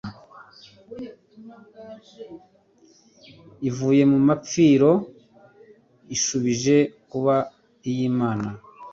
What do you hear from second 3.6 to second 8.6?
Ivuye mu mapfiro, Ishubije kuba iy' Imana,